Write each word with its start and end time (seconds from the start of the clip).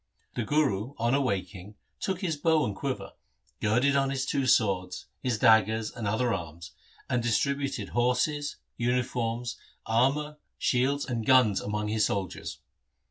The 0.33 0.43
Guru 0.43 0.95
on 0.97 1.13
awaking 1.13 1.75
took 1.99 2.21
his 2.21 2.35
bow 2.35 2.65
and 2.65 2.75
quiver, 2.75 3.11
girded 3.61 3.95
on 3.95 4.09
his 4.09 4.25
two 4.25 4.47
swords, 4.47 5.05
his 5.21 5.37
daggers 5.37 5.91
and 5.91 6.07
other 6.07 6.33
arms, 6.33 6.71
and 7.07 7.21
distributed 7.21 7.89
horses, 7.89 8.55
uniforms, 8.77 9.57
armour, 9.85 10.37
shields, 10.57 11.05
and 11.05 11.23
guns 11.23 11.61
among 11.61 11.89
his 11.89 12.07
soldiers. 12.07 12.57